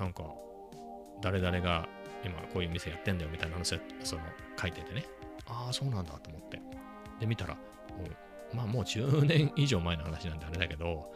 [0.00, 0.24] なんか、
[1.22, 1.88] 誰々が
[2.24, 4.22] 今こういう店やってんだよみたいな話をその
[4.60, 5.04] 書いててね、
[5.46, 6.60] ああ、そうなんだと思って。
[7.18, 7.60] で、見たら、も
[8.52, 11.12] うまあもう10年以上前の話なんであれだけど、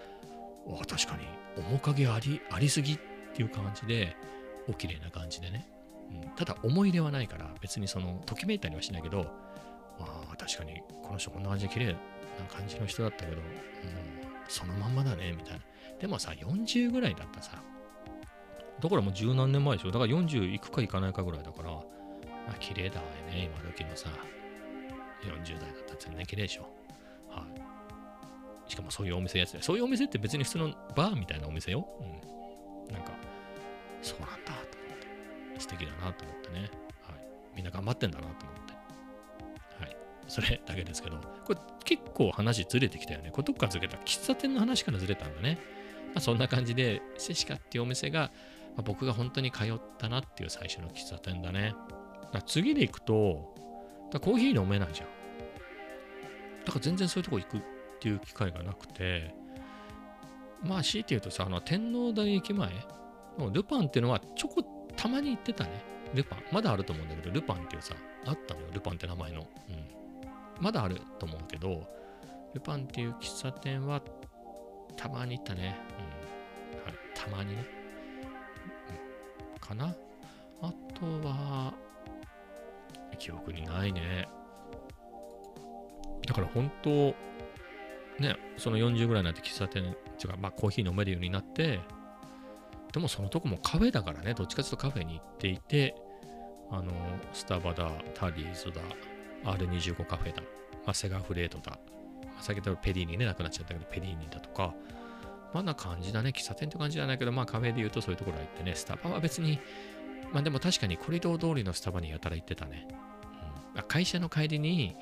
[0.88, 1.24] 確かに
[1.70, 2.98] 面影ありありすぎっ
[3.34, 4.16] ていう感じで、
[4.68, 5.68] お綺麗な感じでね。
[6.10, 9.26] うん、ただ思い入れはないから、別にその、ときめいたりはしないけど、
[9.98, 11.98] ああ、確かにこの人こんな感じで綺麗な
[12.48, 13.44] 感じの人だったけど、うん、
[14.48, 15.60] そのまんまだね、みたいな。
[16.00, 17.62] でもさ、40ぐらいだったさ。
[18.80, 19.90] だからもう十何年前でしょ。
[19.90, 21.82] だから40いくかいかないかぐらいだから、ま
[22.48, 24.08] あ綺麗だわよね、今時のさ。
[25.22, 26.68] 40代だったら全然綺麗でしょ。
[27.30, 27.46] は
[28.66, 28.70] い。
[28.70, 31.88] しかもそういうお店やつで、そういうお店って別に普通のバーみたいなお店よ。
[32.00, 32.92] うん。
[32.92, 33.12] なんか、
[34.02, 36.70] そうなんだと思って、素敵だなと思ってね。
[37.02, 37.26] はい。
[37.56, 38.74] みんな頑張ってんだなと思って。
[39.82, 39.96] はい。
[40.28, 43.30] それだけですけど、これ結構話ずれてきたよね。
[43.30, 43.96] これどっからずれた？
[43.98, 45.58] 喫茶店の話からずれたんだね。
[46.08, 48.30] まあ、そんな感じで、セシカっていうお店が、
[48.76, 51.74] まあ、僕が本当に通ったなっていう最初の喫茶店だね。
[52.32, 53.54] だ次で行くと、
[54.10, 55.06] だコーヒー飲めないじゃん。
[56.64, 57.60] だから全然そういうとこ行くっ
[58.00, 59.34] ていう機会がなくて、
[60.62, 62.70] まあ強いて言うとさ、あの天皇台駅前
[63.38, 64.62] のルパンっていうのはちょこ
[64.96, 65.70] たまに行ってたね。
[66.14, 66.38] ルパン。
[66.52, 67.94] まだあると思うんだけど、ルパンっていうさ、
[68.26, 68.68] あったのよ。
[68.72, 69.40] ルパンって名前の。
[69.40, 69.46] うん。
[70.60, 71.86] まだあると思うけど、
[72.54, 74.00] ルパンっていう喫茶店は
[74.96, 75.76] たまに行ったね。
[76.74, 76.84] うん。
[76.84, 76.94] はい。
[77.14, 77.73] たまにね。
[79.66, 79.94] かな。
[80.62, 81.74] あとは、
[83.18, 84.28] 記憶にないね。
[86.26, 87.14] だから本当、
[88.18, 91.80] ね、その40ぐらいになって喫茶店、違う、まあコーヒー飲めるようになって、
[92.92, 95.94] でもそのとこもカフェだからね、どっちかというとカフェに行っていて、
[96.70, 96.92] あの、
[97.32, 98.80] スタバだ、タリーズだ、
[99.44, 100.42] R25 カフェだ、
[100.84, 101.78] まあ、セガフレートだ、
[102.40, 104.74] 先ほどペリーニね、なくなっちゃったけど、ペリーニだとか、
[105.54, 109.60] まな感じだね、喫茶店って感じじゃないけど、まあカフェで言うとそういうところは行ってね、スタバは別に、
[110.32, 112.88] まあでも確かにコリドー通りのスタバにやたら行ってたね。
[113.76, 114.96] うん、会社の帰りに、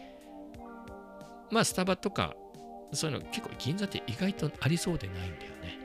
[1.51, 2.35] まあスタバとか、
[2.93, 5.79] そういうの結構銀座って意外とありそうでないんだよね。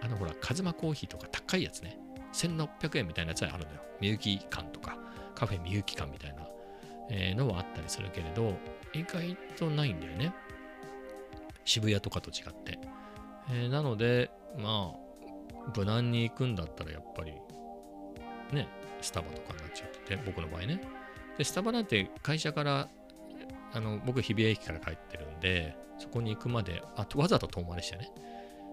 [0.00, 1.98] あのほら、カズマコーヒーとか高いやつね。
[2.32, 3.80] 1600円みたいなやつはあるのよ。
[4.00, 4.96] みゆき館とか、
[5.34, 6.46] カフェみゆき館みたいな、
[7.10, 8.54] えーのはあったりするけれど、
[8.92, 10.32] 意外とないんだよね。
[11.64, 12.78] 渋谷とかと違って。
[13.50, 15.04] えーなので、まあ、
[15.76, 17.32] 無難に行くんだったらやっぱり、
[18.52, 18.68] ね、
[19.00, 20.80] スタバとかになっちゃってて、僕の場合ね。
[21.38, 22.88] で、スタバなんて会社から、
[23.72, 28.10] あの、僕日比谷駅から帰ってるんで、そこに行くまで、あわざと遠回りしてね。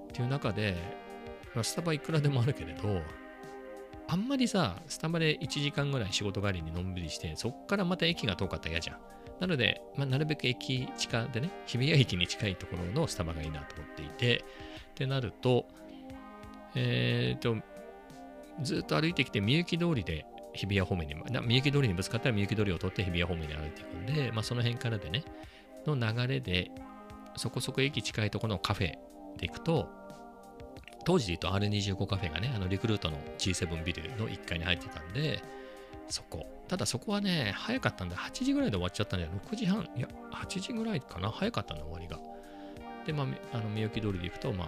[0.10, 0.76] っていう中で、
[1.56, 3.02] まあ、スタバいくらでもあるけれど、
[4.08, 8.98] あんまりさ、スタバで1時間ぐらい仕事帰りにのんびりして、そっからまた駅が遠かったら嫌じゃん。
[9.42, 14.46] なので、まあ、なるべく駅近でね、日比谷駅に近いところのスタバがいいなと思っていて、
[14.92, 15.66] ってなると、
[16.76, 17.58] えっ、と、
[18.62, 25.24] ずっと歩いてきて、みゆき通りで日比谷方面に、みゆき通りにぶつかったらみゆき通りを通って日比谷方面に歩いていくんで、まあ、その辺からでね、
[25.88, 26.70] の流れで、
[27.36, 28.92] そこそこ駅近いところのカフェ
[29.38, 29.90] で行くと、
[31.04, 35.42] 当時で言うと R25 カフェがね、あのリクルートの G7 ビルの1階に入ってたんで、
[36.12, 36.46] そこ。
[36.68, 42.20] ただそこはね、早かったんで、8時ぐらいで終わっちゃったんで、6時半、いや、8時ぐらいかな、早かったの、終わりが。
[43.06, 44.66] で、まあ、あの、みゆき通りで行くと、ま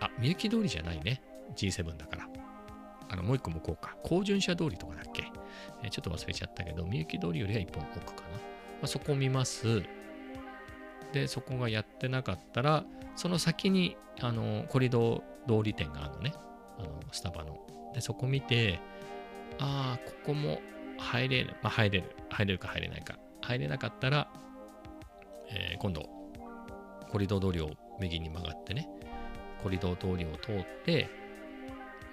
[0.00, 1.22] あ、あ、みゆき通りじゃないね。
[1.54, 2.28] G7 だから。
[3.08, 3.96] あの、もう一個向こうか。
[4.02, 5.24] 高順車通りとかだっけ、
[5.82, 8.28] えちょっと忘れちゃったけど、みゆき通りよりは一本奥かな。
[8.30, 8.38] ま
[8.82, 9.82] あ、そこを見ます。
[11.12, 16.34] で、そこがやってなかったら、その先にあのコリドー通り店があるのね、
[16.78, 17.58] あのスタバの。
[17.94, 18.80] で、そこ見て、
[19.58, 20.60] ああ、ここも
[20.98, 23.18] 入れる、まあ、入れる、入れるか入れないか。
[23.40, 24.28] 入れなかったら、
[25.50, 26.08] えー今度、
[27.10, 28.88] コリドー通りを右に曲がってね、
[29.62, 31.08] コリドー通りを通って、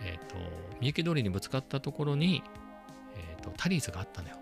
[0.01, 0.35] えっ、と、
[0.79, 2.43] みゆき通りにぶつかったところに、
[3.15, 4.35] えっ、と、タリーズがあったのよ。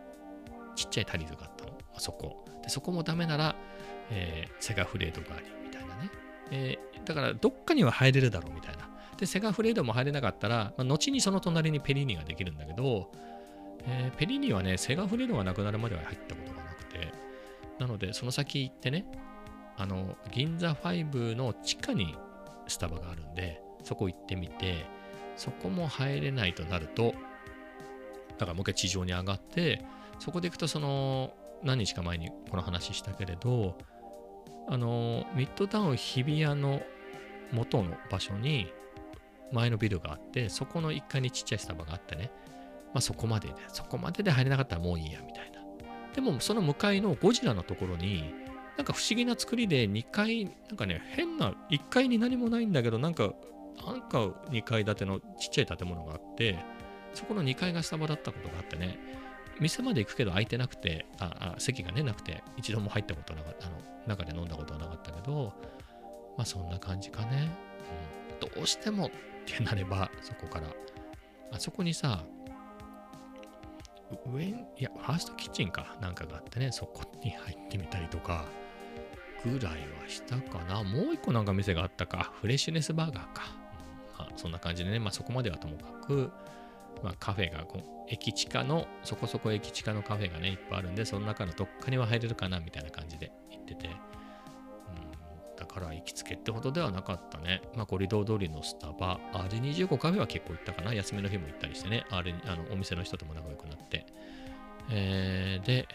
[0.76, 1.72] ちっちゃいタリーズがあったの。
[1.96, 2.46] あそこ。
[2.64, 3.56] で、そこもダメなら、
[4.10, 6.10] えーセガフレードがあり、みたいなね。
[6.52, 8.91] えーだから、どっかには入れるだろう、みたいな。
[9.22, 13.12] で、セガフレードも入れなかったら、まあ、後にその隣にペリーニができるんだけど、
[13.86, 17.14] えーペリーニはね、セガフレードがなくなるまでは入ったことがなくて、
[17.78, 19.06] なので、その先行ってね、
[19.78, 22.16] あの、銀座5の地下に
[22.68, 24.88] スタバがあるんで、そこ行ってみて、
[25.36, 27.14] そこも入れないとなると、
[28.40, 29.86] だからもう一回地上に上がって、
[30.18, 33.78] そこで行くと、その、何日か前にこの話したけれど、
[34.68, 36.82] あの、ミッドタウン日比谷の
[37.52, 38.74] 元の場所に、
[39.52, 42.32] 前のビルがあって、そこの1階にちっちゃいスタバがあってね、
[42.94, 45.62] まあそこまでで、そこまでで入れなかったらもういいや、みたいな。
[46.14, 48.34] でも、その向かいのゴジラのところに、
[48.78, 53.34] なんか不思議な作りで2階、なんかね、変な、1階に何もないんだけど、なんか、
[53.86, 56.58] なんか2階建てのちっちゃい建物があって、
[57.14, 58.98] そこの2階がスタバだったことがあってね、
[59.60, 65.54] 店まで行くけど空いてなくて、ああ席がね、なくて、一度も入ったことなかった、あの、中で飲んだことはなかったけど、
[66.38, 67.50] まあそんな感じかね。
[68.42, 70.68] うん、どうしてもってなれば、そこから、
[71.52, 72.24] あそこにさ、
[74.26, 78.46] 上、いや、ファーストキッチンかなんかがあってね、そこに入ってみたりとか、
[79.44, 80.84] ぐらいはしたかな。
[80.84, 82.32] もう一個なんか店があったか。
[82.42, 83.44] フレッシュネスバーガーか。
[84.18, 86.32] まあ、そんな感じでね、まあそこまではともかく、
[87.04, 93.90] まあカフェがこう、駅地下の、そこそこ駅地下のカフェがね、いっぱいあるんで、その中のどっかには入れるかなみたいな感じで行ってて。
[95.74, 97.62] から行きつけってほどではなかったね。
[97.76, 100.94] まあコリドー通りのスタバ、R25 カフェは結構行ったかな。
[100.94, 104.06] 休みの日も行ったりしてね、R あのお店の人とも仲良くなって。
[104.90, 105.88] えーで、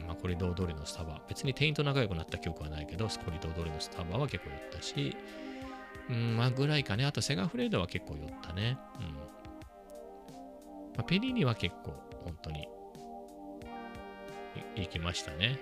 [0.00, 1.20] うんまあ、コリドー通りのスタバ。
[1.28, 5.16] 別に店員と仲良くなった記憶はないけど、コリドー通りのスタバは結構寄ったし、
[6.08, 7.04] うん、まあぐらいかね。
[7.04, 8.78] あとセガフレードは結構寄ったね。
[9.00, 9.14] うん。
[10.96, 11.92] まあ、ペリーニは結構、
[12.24, 12.68] 本当に、
[14.76, 15.58] 行きましたね。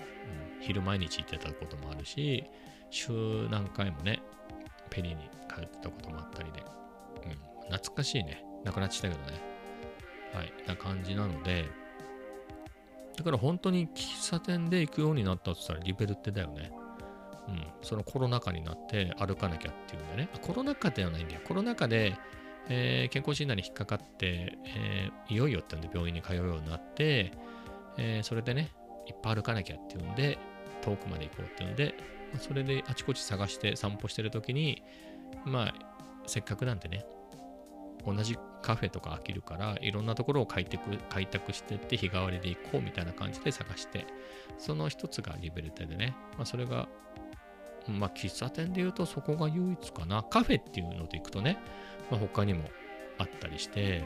[0.60, 0.62] うん。
[0.62, 2.44] 昼毎日行ってたこともあるし、
[2.90, 4.22] 週何回もね、
[4.90, 6.62] ペリーに通ってたこともあったりで、
[7.24, 7.70] うん。
[7.70, 8.44] 懐かしいね。
[8.64, 9.40] なくなっちゃったけどね。
[10.32, 10.52] はい。
[10.66, 11.64] な感じなので、
[13.16, 16.72] だから本当に喫茶店で行くようになったって言ったらリベルってだよね。
[17.48, 17.66] うん。
[17.82, 20.28] そのコロナ禍になって歩かなきゃっていうんでね。
[20.42, 21.40] コロナ禍ではないんだよ。
[21.44, 22.16] コロナ禍で、
[22.68, 27.32] えー健康診断に引っかかって、えーいよいよってんで病院に通うようになって、
[27.98, 28.72] えーそれでね、
[29.06, 30.38] いっぱい歩かなきゃっていうんで、
[30.82, 31.94] 遠くまで行こうっていうんで、
[32.38, 34.82] それであちこち探して散歩してるときに、
[35.44, 35.74] まあ、
[36.26, 37.04] せっかくなんでね、
[38.06, 44.06] 同じカフェとか飽きるから、いろんなところを開拓開拓してって日替わりで行こうみたいな感じで探して、
[44.58, 46.88] その一つがリベルテでね、まあ、それが、
[47.88, 50.22] まあ、喫茶店で言うとそこが唯一かな。
[50.22, 51.58] カフェっていうので行くとね、
[52.10, 52.64] まあ、他にも
[53.18, 54.04] あったりして、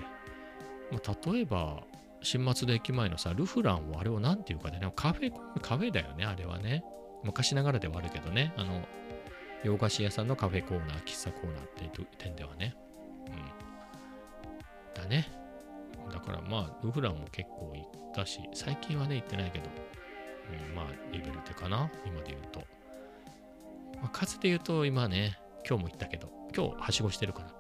[0.91, 1.83] まあ、例えば、
[2.23, 6.85] 新松戸駅前のさ、ルフランをあれをなんていうかね、カフェ、カフェだよね、あれはね。
[7.25, 8.83] 昔ながらではあるけどね、あの、
[9.65, 12.77] 洋菓子屋さんのカフェコーナー、喫茶コーナーっていう点ではね。
[13.27, 15.03] うん。
[15.03, 15.29] だね。
[16.13, 19.65] だからまあ、ルフランも結構行ったし、最近はね、行ってないけど、
[20.71, 22.61] うん、まあ、リベルテかな、今で言うと。
[24.01, 27.51] まあ、数で言うと、今ね、今日も行ったけど、今日はしごしてるから、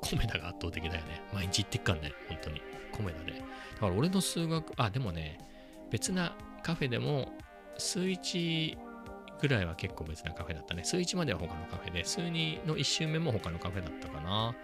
[0.00, 1.22] コメダが圧倒的だよね。
[1.32, 2.60] 毎日行ってっかんね、本当に。
[2.92, 3.32] コメダで。
[3.32, 3.38] だ
[3.80, 5.38] から俺の数学、あ、でもね、
[5.90, 7.32] 別なカフェでも、
[7.78, 8.76] 数一
[9.40, 10.84] ぐらいは結構別なカフェだったね。
[10.84, 14.54] 数1までは他のカフェで、数2の1周目も他のカフェだったかな。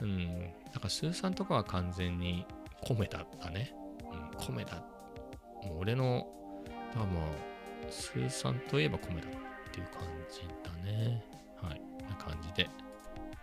[0.00, 0.42] うん。
[0.72, 2.46] だから数3とかは完全に
[2.82, 3.74] コメだったね。
[4.12, 4.76] うん、コメだ。
[5.62, 6.26] もう俺の、
[6.92, 7.24] だからまあ、
[7.90, 9.30] 数3といえばコメだっ
[9.72, 11.24] ていう感じだね。
[11.62, 11.80] はい。
[12.08, 12.68] な感じで。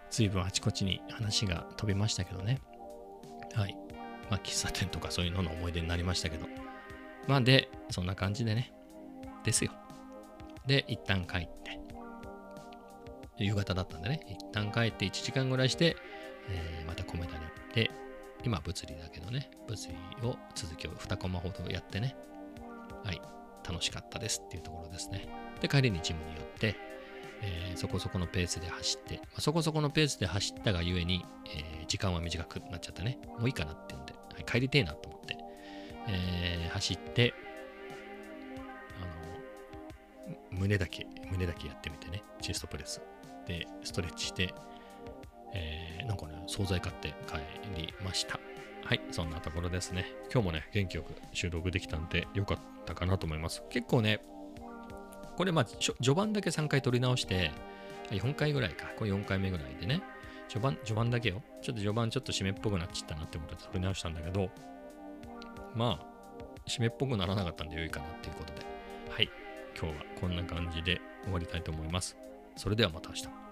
[0.10, 2.60] 随分あちこちに話が飛びましたけどね。
[3.54, 3.78] はい。
[4.30, 6.46] まあ、喫茶店とかそういうのの思い出になりましたけど。
[7.28, 8.74] まあ、で、そんな感じでね。
[9.44, 9.72] ですよ。
[10.66, 11.80] で、一旦帰って。
[13.38, 14.22] 夕方だったんでね。
[14.28, 15.96] 一旦帰って1時間ぐらいして、
[16.50, 17.92] えーまた米田に行って、
[18.44, 19.52] 今物理だけどね。
[19.68, 19.90] 物
[20.22, 22.16] 理を続きを2コマほどやってね。
[23.04, 23.22] はい。
[23.68, 25.28] 楽しかったですっていうところですね。
[25.62, 26.76] で、帰りにジムに寄って、
[27.42, 31.26] えーそこそこのペースで走って、まあそこそこのペースで走ったがゆえに、
[31.56, 33.20] えー時間は短くなっちゃったね。
[33.40, 35.38] もういいかなっていうんで、はい、帰りてえなと思って、
[36.08, 37.34] えー走って、
[40.62, 43.02] 胸だけ、胸だけやってみてね、チェストプレス。
[43.48, 44.54] で、ストレッチして、
[45.54, 47.38] えー、なんかね、惣菜買って帰
[47.76, 48.40] りました。
[48.86, 50.06] はい、そんなところですね。
[50.32, 53.64] 今日もね、元気よく収録できたんで、よかったかなと思います。
[53.72, 54.22] 結構ね、
[55.36, 57.52] これまあ、序盤だけ3回撮り直して、
[58.12, 58.86] 4回ぐらいか。
[58.98, 60.04] これ4回目ぐらいでね。
[60.48, 61.42] 序盤、序盤だけよ。
[61.64, 64.50] ちょっと序盤ちょっと締めっぽくなっちゃったなってことで撮り直したんだけど、
[65.74, 68.81] まあ、締めっぽくならなかったんで良いかなっていうことで。
[69.82, 72.16] 今日はこんな感じで終わりたいと思います。
[72.56, 73.51] それではまた明日。